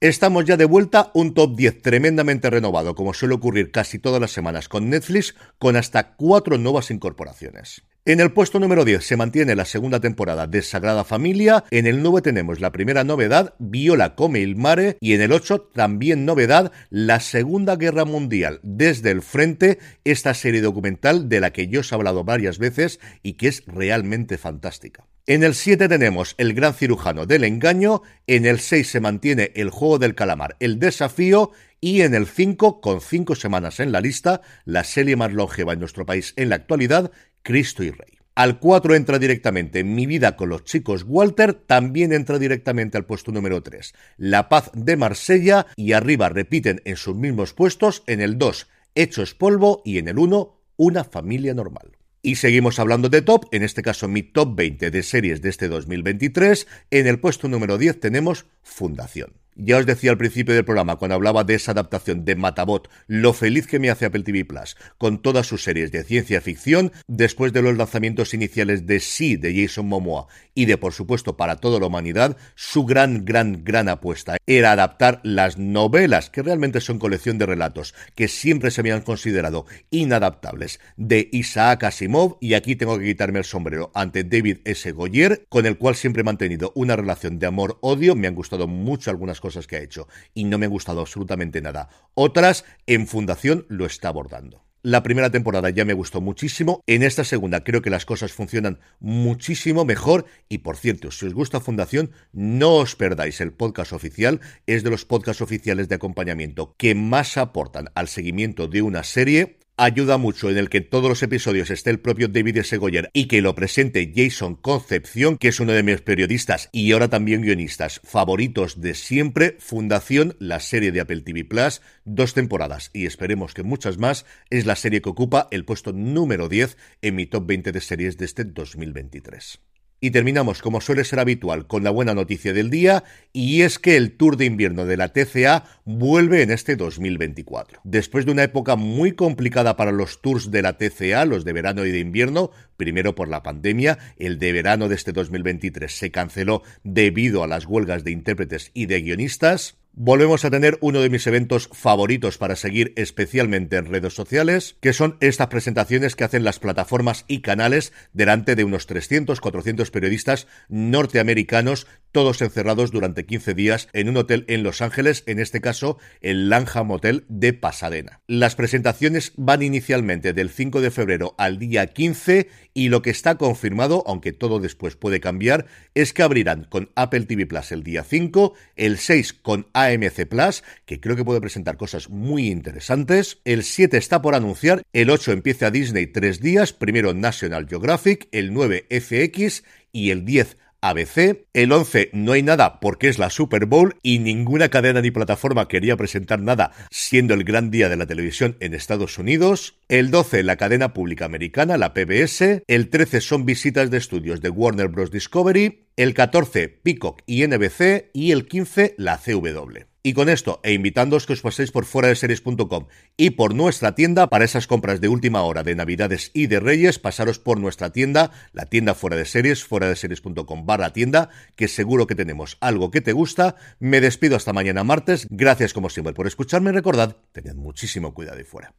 Estamos 0.00 0.46
ya 0.46 0.56
de 0.56 0.64
vuelta, 0.64 1.12
un 1.14 1.32
top 1.32 1.54
10 1.54 1.82
tremendamente 1.82 2.50
renovado, 2.50 2.96
como 2.96 3.14
suele 3.14 3.34
ocurrir 3.34 3.70
casi 3.70 4.00
todas 4.00 4.20
las 4.20 4.32
semanas 4.32 4.68
con 4.68 4.90
Netflix, 4.90 5.36
con 5.58 5.76
hasta 5.76 6.16
cuatro 6.16 6.58
nuevas 6.58 6.90
incorporaciones. 6.90 7.82
En 8.04 8.18
el 8.18 8.32
puesto 8.32 8.58
número 8.58 8.84
10 8.84 9.06
se 9.06 9.16
mantiene 9.16 9.54
la 9.54 9.64
segunda 9.64 10.00
temporada 10.00 10.48
de 10.48 10.62
Sagrada 10.62 11.04
Familia, 11.04 11.62
en 11.70 11.86
el 11.86 12.02
9 12.02 12.20
tenemos 12.20 12.58
la 12.58 12.72
primera 12.72 13.04
novedad, 13.04 13.54
Viola 13.60 14.16
come 14.16 14.40
il 14.40 14.56
mare, 14.56 14.96
y 15.00 15.12
en 15.12 15.20
el 15.20 15.30
8 15.30 15.70
también 15.72 16.24
novedad, 16.24 16.72
la 16.90 17.20
Segunda 17.20 17.76
Guerra 17.76 18.04
Mundial 18.04 18.58
desde 18.64 19.12
el 19.12 19.22
frente, 19.22 19.78
esta 20.02 20.34
serie 20.34 20.62
documental 20.62 21.28
de 21.28 21.38
la 21.38 21.52
que 21.52 21.68
yo 21.68 21.78
os 21.78 21.92
he 21.92 21.94
hablado 21.94 22.24
varias 22.24 22.58
veces 22.58 22.98
y 23.22 23.34
que 23.34 23.46
es 23.46 23.62
realmente 23.66 24.36
fantástica. 24.36 25.06
En 25.26 25.44
el 25.44 25.54
7 25.54 25.88
tenemos 25.88 26.34
El 26.38 26.54
gran 26.54 26.74
cirujano 26.74 27.26
del 27.26 27.44
engaño, 27.44 28.02
en 28.26 28.46
el 28.46 28.58
6 28.58 28.90
se 28.90 28.98
mantiene 28.98 29.52
El 29.54 29.70
juego 29.70 30.00
del 30.00 30.16
calamar, 30.16 30.56
El 30.58 30.80
desafío, 30.80 31.52
y 31.80 32.02
en 32.02 32.14
el 32.14 32.28
5, 32.28 32.80
con 32.80 33.00
5 33.00 33.34
semanas 33.34 33.80
en 33.80 33.90
la 33.90 34.00
lista, 34.00 34.40
la 34.64 34.84
serie 34.84 35.16
más 35.16 35.32
longeva 35.32 35.72
en 35.72 35.80
nuestro 35.80 36.06
país 36.06 36.32
en 36.36 36.48
la 36.48 36.54
actualidad, 36.54 37.10
Cristo 37.42 37.82
y 37.82 37.90
Rey. 37.90 38.18
Al 38.34 38.58
4 38.58 38.94
entra 38.94 39.18
directamente 39.18 39.84
Mi 39.84 40.06
vida 40.06 40.36
con 40.36 40.48
los 40.48 40.64
chicos 40.64 41.04
Walter, 41.06 41.52
también 41.52 42.12
entra 42.12 42.38
directamente 42.38 42.96
al 42.96 43.04
puesto 43.04 43.30
número 43.30 43.62
3, 43.62 43.92
La 44.16 44.48
paz 44.48 44.70
de 44.74 44.96
Marsella, 44.96 45.66
y 45.76 45.92
arriba 45.92 46.30
repiten 46.30 46.80
en 46.86 46.96
sus 46.96 47.14
mismos 47.14 47.52
puestos, 47.52 48.02
en 48.06 48.22
el 48.22 48.38
2, 48.38 48.68
Hechos 48.94 49.34
polvo, 49.34 49.82
y 49.84 49.98
en 49.98 50.08
el 50.08 50.18
1, 50.18 50.58
Una 50.76 51.04
familia 51.04 51.52
normal. 51.52 51.98
Y 52.22 52.36
seguimos 52.36 52.78
hablando 52.78 53.08
de 53.08 53.20
top, 53.20 53.46
en 53.50 53.64
este 53.64 53.82
caso 53.82 54.08
mi 54.08 54.22
top 54.22 54.56
20 54.56 54.90
de 54.90 55.02
series 55.02 55.42
de 55.42 55.50
este 55.50 55.68
2023. 55.68 56.68
En 56.90 57.08
el 57.08 57.18
puesto 57.18 57.48
número 57.48 57.78
10 57.78 57.98
tenemos 57.98 58.46
Fundación. 58.62 59.41
Ya 59.54 59.76
os 59.76 59.84
decía 59.84 60.10
al 60.10 60.16
principio 60.16 60.54
del 60.54 60.64
programa, 60.64 60.96
cuando 60.96 61.14
hablaba 61.14 61.44
de 61.44 61.54
esa 61.54 61.72
adaptación 61.72 62.24
de 62.24 62.36
Matabot, 62.36 62.88
lo 63.06 63.34
feliz 63.34 63.66
que 63.66 63.78
me 63.78 63.90
hace 63.90 64.06
Apple 64.06 64.22
TV 64.22 64.46
Plus 64.46 64.76
con 64.96 65.20
todas 65.20 65.46
sus 65.46 65.62
series 65.62 65.92
de 65.92 66.04
ciencia 66.04 66.40
ficción, 66.40 66.90
después 67.06 67.52
de 67.52 67.60
los 67.60 67.76
lanzamientos 67.76 68.32
iniciales 68.32 68.86
de 68.86 68.98
Sí 68.98 69.36
de 69.36 69.54
Jason 69.54 69.86
Momoa 69.86 70.26
y 70.54 70.64
de, 70.64 70.78
por 70.78 70.94
supuesto, 70.94 71.36
para 71.36 71.56
toda 71.56 71.78
la 71.80 71.86
humanidad, 71.86 72.38
su 72.54 72.86
gran, 72.86 73.26
gran, 73.26 73.62
gran 73.62 73.90
apuesta 73.90 74.38
era 74.46 74.72
adaptar 74.72 75.20
las 75.22 75.58
novelas, 75.58 76.30
que 76.30 76.42
realmente 76.42 76.80
son 76.80 76.98
colección 76.98 77.36
de 77.36 77.44
relatos, 77.44 77.94
que 78.14 78.28
siempre 78.28 78.70
se 78.70 78.80
habían 78.80 79.02
considerado 79.02 79.66
inadaptables, 79.90 80.80
de 80.96 81.28
Isaac 81.30 81.84
Asimov, 81.84 82.38
y 82.40 82.54
aquí 82.54 82.74
tengo 82.74 82.98
que 82.98 83.04
quitarme 83.04 83.40
el 83.40 83.44
sombrero 83.44 83.90
ante 83.94 84.24
David 84.24 84.58
S. 84.64 84.92
Goyer, 84.92 85.44
con 85.50 85.66
el 85.66 85.76
cual 85.76 85.94
siempre 85.94 86.22
he 86.22 86.24
mantenido 86.24 86.72
una 86.74 86.96
relación 86.96 87.38
de 87.38 87.46
amor-odio, 87.46 88.16
me 88.16 88.28
han 88.28 88.34
gustado 88.34 88.66
mucho 88.66 89.10
algunas 89.10 89.41
cosas 89.42 89.66
que 89.66 89.76
ha 89.76 89.82
hecho 89.82 90.08
y 90.32 90.44
no 90.44 90.56
me 90.56 90.64
ha 90.64 90.70
gustado 90.70 91.02
absolutamente 91.02 91.60
nada. 91.60 91.90
Otras, 92.14 92.64
en 92.86 93.06
Fundación 93.06 93.66
lo 93.68 93.84
está 93.84 94.08
abordando. 94.08 94.64
La 94.84 95.04
primera 95.04 95.30
temporada 95.30 95.70
ya 95.70 95.84
me 95.84 95.92
gustó 95.92 96.20
muchísimo. 96.20 96.82
En 96.88 97.04
esta 97.04 97.22
segunda 97.22 97.62
creo 97.62 97.82
que 97.82 97.90
las 97.90 98.04
cosas 98.04 98.32
funcionan 98.32 98.80
muchísimo 98.98 99.84
mejor. 99.84 100.26
Y 100.48 100.58
por 100.58 100.76
cierto, 100.76 101.12
si 101.12 101.26
os 101.26 101.34
gusta 101.34 101.60
Fundación, 101.60 102.10
no 102.32 102.74
os 102.76 102.96
perdáis 102.96 103.40
el 103.40 103.52
podcast 103.52 103.92
oficial. 103.92 104.40
Es 104.66 104.82
de 104.82 104.90
los 104.90 105.04
podcasts 105.04 105.40
oficiales 105.40 105.88
de 105.88 105.94
acompañamiento 105.94 106.74
que 106.78 106.96
más 106.96 107.36
aportan 107.36 107.90
al 107.94 108.08
seguimiento 108.08 108.66
de 108.66 108.82
una 108.82 109.04
serie 109.04 109.60
ayuda 109.76 110.18
mucho 110.18 110.50
en 110.50 110.58
el 110.58 110.68
que 110.68 110.80
todos 110.80 111.08
los 111.08 111.22
episodios 111.22 111.70
esté 111.70 111.90
el 111.90 112.00
propio 112.00 112.28
David 112.28 112.58
S. 112.58 112.78
Y 113.12 113.26
que 113.26 113.42
lo 113.42 113.54
presente 113.54 114.12
Jason 114.14 114.54
Concepción, 114.54 115.38
que 115.38 115.48
es 115.48 115.60
uno 115.60 115.72
de 115.72 115.82
mis 115.82 116.00
periodistas 116.00 116.68
y 116.72 116.92
ahora 116.92 117.08
también 117.08 117.42
guionistas 117.42 118.00
favoritos 118.04 118.80
de 118.80 118.94
siempre. 118.94 119.56
Fundación, 119.58 120.36
la 120.38 120.60
serie 120.60 120.92
de 120.92 121.00
Apple 121.00 121.22
TV 121.22 121.44
Plus, 121.44 121.82
dos 122.04 122.34
temporadas 122.34 122.90
y 122.92 123.06
esperemos 123.06 123.54
que 123.54 123.62
muchas 123.62 123.98
más, 123.98 124.26
es 124.50 124.66
la 124.66 124.76
serie 124.76 125.02
que 125.02 125.10
ocupa 125.10 125.48
el 125.50 125.64
puesto 125.64 125.92
número 125.92 126.48
10 126.48 126.76
en 127.02 127.14
mi 127.14 127.26
top 127.26 127.46
20 127.46 127.72
de 127.72 127.80
series 127.80 128.18
de 128.18 128.24
este 128.24 128.44
2023. 128.44 129.71
Y 130.04 130.10
terminamos, 130.10 130.62
como 130.62 130.80
suele 130.80 131.04
ser 131.04 131.20
habitual, 131.20 131.68
con 131.68 131.84
la 131.84 131.92
buena 131.92 132.12
noticia 132.12 132.52
del 132.52 132.70
día, 132.70 133.04
y 133.32 133.62
es 133.62 133.78
que 133.78 133.96
el 133.96 134.16
Tour 134.16 134.36
de 134.36 134.46
invierno 134.46 134.84
de 134.84 134.96
la 134.96 135.12
TCA 135.12 135.62
vuelve 135.84 136.42
en 136.42 136.50
este 136.50 136.74
2024. 136.74 137.82
Después 137.84 138.26
de 138.26 138.32
una 138.32 138.42
época 138.42 138.74
muy 138.74 139.12
complicada 139.12 139.76
para 139.76 139.92
los 139.92 140.20
tours 140.20 140.50
de 140.50 140.60
la 140.60 140.76
TCA, 140.76 141.24
los 141.24 141.44
de 141.44 141.52
verano 141.52 141.86
y 141.86 141.92
de 141.92 142.00
invierno, 142.00 142.50
primero 142.76 143.14
por 143.14 143.28
la 143.28 143.44
pandemia, 143.44 143.96
el 144.16 144.40
de 144.40 144.52
verano 144.52 144.88
de 144.88 144.96
este 144.96 145.12
2023 145.12 145.96
se 145.96 146.10
canceló 146.10 146.64
debido 146.82 147.44
a 147.44 147.46
las 147.46 147.64
huelgas 147.66 148.02
de 148.02 148.10
intérpretes 148.10 148.72
y 148.74 148.86
de 148.86 149.02
guionistas, 149.02 149.76
volvemos 149.94 150.44
a 150.44 150.50
tener 150.50 150.78
uno 150.80 151.00
de 151.00 151.10
mis 151.10 151.26
eventos 151.26 151.68
favoritos 151.72 152.38
para 152.38 152.56
seguir 152.56 152.92
especialmente 152.96 153.76
en 153.76 153.86
redes 153.86 154.14
sociales, 154.14 154.76
que 154.80 154.92
son 154.92 155.16
estas 155.20 155.48
presentaciones 155.48 156.16
que 156.16 156.24
hacen 156.24 156.44
las 156.44 156.58
plataformas 156.58 157.24
y 157.28 157.40
canales 157.40 157.92
delante 158.12 158.56
de 158.56 158.64
unos 158.64 158.86
300, 158.86 159.40
400 159.40 159.90
periodistas 159.90 160.46
norteamericanos, 160.68 161.86
todos 162.12 162.42
encerrados 162.42 162.90
durante 162.90 163.26
15 163.26 163.54
días 163.54 163.88
en 163.92 164.08
un 164.08 164.18
hotel 164.18 164.44
en 164.48 164.62
Los 164.62 164.82
Ángeles, 164.82 165.24
en 165.26 165.38
este 165.38 165.60
caso 165.60 165.98
el 166.20 166.48
Langham 166.48 166.90
Hotel 166.90 167.24
de 167.28 167.52
Pasadena. 167.52 168.20
Las 168.26 168.54
presentaciones 168.54 169.32
van 169.36 169.62
inicialmente 169.62 170.32
del 170.32 170.50
5 170.50 170.80
de 170.80 170.90
febrero 170.90 171.34
al 171.38 171.58
día 171.58 171.86
15 171.86 172.48
y 172.74 172.88
lo 172.88 173.02
que 173.02 173.10
está 173.10 173.36
confirmado, 173.36 174.04
aunque 174.06 174.32
todo 174.32 174.60
después 174.60 174.96
puede 174.96 175.20
cambiar, 175.20 175.66
es 175.94 176.12
que 176.12 176.22
abrirán 176.22 176.64
con 176.64 176.90
Apple 176.94 177.22
TV 177.22 177.46
Plus 177.46 177.72
el 177.72 177.82
día 177.82 178.04
5, 178.04 178.54
el 178.76 178.98
6 178.98 179.32
con 179.32 179.66
AMC 179.72 180.26
Plus, 180.28 180.62
que 180.86 181.00
creo 181.00 181.16
que 181.16 181.24
puede 181.24 181.40
presentar 181.40 181.76
cosas 181.76 182.10
muy 182.10 182.48
interesantes. 182.48 183.40
El 183.44 183.64
7 183.64 183.96
está 183.96 184.22
por 184.22 184.34
anunciar, 184.34 184.82
el 184.92 185.10
8 185.10 185.32
empieza 185.32 185.70
Disney 185.70 186.06
tres 186.06 186.40
días, 186.40 186.72
primero 186.72 187.14
National 187.14 187.66
Geographic, 187.68 188.28
el 188.32 188.52
9 188.52 188.86
FX 188.90 189.64
y 189.92 190.10
el 190.10 190.24
10 190.24 190.56
ABC. 190.82 191.46
El 191.54 191.72
11 191.72 192.10
no 192.12 192.32
hay 192.32 192.42
nada 192.42 192.80
porque 192.80 193.08
es 193.08 193.18
la 193.18 193.30
Super 193.30 193.66
Bowl 193.66 193.96
y 194.02 194.18
ninguna 194.18 194.68
cadena 194.68 195.00
ni 195.00 195.10
plataforma 195.10 195.68
quería 195.68 195.96
presentar 195.96 196.40
nada 196.40 196.72
siendo 196.90 197.34
el 197.34 197.44
gran 197.44 197.70
día 197.70 197.88
de 197.88 197.96
la 197.96 198.06
televisión 198.06 198.56
en 198.60 198.74
Estados 198.74 199.18
Unidos. 199.18 199.76
El 199.88 200.10
12 200.10 200.42
la 200.42 200.56
cadena 200.56 200.92
pública 200.92 201.24
americana, 201.24 201.78
la 201.78 201.94
PBS. 201.94 202.62
El 202.66 202.90
13 202.90 203.20
son 203.20 203.46
visitas 203.46 203.90
de 203.90 203.98
estudios 203.98 204.42
de 204.42 204.50
Warner 204.50 204.88
Bros. 204.88 205.10
Discovery. 205.10 205.86
El 205.96 206.14
14 206.14 206.68
Peacock 206.68 207.22
y 207.26 207.46
NBC 207.46 208.10
y 208.12 208.32
el 208.32 208.48
15 208.48 208.94
la 208.98 209.18
CW. 209.18 209.91
Y 210.04 210.14
con 210.14 210.28
esto, 210.28 210.58
e 210.64 210.72
invitándoos 210.72 211.26
que 211.26 211.32
os 211.34 211.42
paséis 211.42 211.70
por 211.70 211.84
fuera 211.84 212.08
de 212.08 212.16
series.com 212.16 212.88
y 213.16 213.30
por 213.30 213.54
nuestra 213.54 213.94
tienda 213.94 214.26
para 214.26 214.44
esas 214.44 214.66
compras 214.66 215.00
de 215.00 215.06
última 215.06 215.42
hora 215.42 215.62
de 215.62 215.76
Navidades 215.76 216.32
y 216.34 216.48
de 216.48 216.58
Reyes, 216.58 216.98
pasaros 216.98 217.38
por 217.38 217.60
nuestra 217.60 217.90
tienda, 217.90 218.32
la 218.52 218.66
tienda 218.66 218.94
fuera 218.94 219.16
de 219.16 219.26
series, 219.26 219.62
fuera 219.62 219.88
de 219.88 219.94
series.com 219.94 220.66
barra 220.66 220.92
tienda, 220.92 221.30
que 221.54 221.68
seguro 221.68 222.08
que 222.08 222.16
tenemos 222.16 222.58
algo 222.60 222.90
que 222.90 223.00
te 223.00 223.12
gusta. 223.12 223.54
Me 223.78 224.00
despido 224.00 224.34
hasta 224.34 224.52
mañana 224.52 224.82
martes. 224.82 225.28
Gracias 225.30 225.72
como 225.72 225.88
siempre 225.88 226.14
por 226.14 226.26
escucharme 226.26 226.72
recordad, 226.72 227.16
tened 227.30 227.54
muchísimo 227.54 228.12
cuidado 228.12 228.40
y 228.40 228.44
fuera. 228.44 228.74